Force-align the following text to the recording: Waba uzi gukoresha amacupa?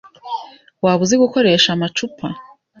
Waba 0.83 1.01
uzi 1.05 1.15
gukoresha 1.23 1.69
amacupa? 1.75 2.25